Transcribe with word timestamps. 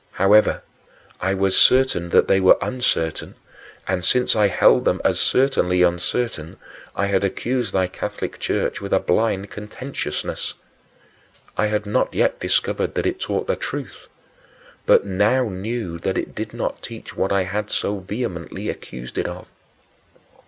However, 0.13 0.63
I 1.19 1.35
was 1.35 1.55
certain 1.55 2.09
that 2.09 2.27
they 2.27 2.39
were 2.39 2.57
uncertain 2.59 3.35
and 3.87 4.03
since 4.03 4.35
I 4.35 4.47
had 4.47 4.57
held 4.57 4.83
them 4.83 4.99
as 5.05 5.19
certainly 5.19 5.83
uncertain 5.83 6.57
I 6.95 7.05
had 7.05 7.23
accused 7.23 7.71
thy 7.71 7.85
Catholic 7.85 8.39
Church 8.39 8.81
with 8.81 8.93
a 8.93 8.99
blind 8.99 9.51
contentiousness. 9.51 10.55
I 11.55 11.67
had 11.67 11.85
not 11.85 12.11
yet 12.15 12.39
discovered 12.39 12.95
that 12.95 13.05
it 13.05 13.19
taught 13.19 13.45
the 13.45 13.55
truth, 13.55 14.07
but 14.87 15.03
I 15.05 15.09
now 15.09 15.49
knew 15.49 15.99
that 15.99 16.17
it 16.17 16.33
did 16.33 16.51
not 16.51 16.81
teach 16.81 17.15
what 17.15 17.31
I 17.31 17.43
had 17.43 17.69
so 17.69 17.99
vehemently 17.99 18.69
accused 18.69 19.19
it 19.19 19.27
of. 19.27 19.51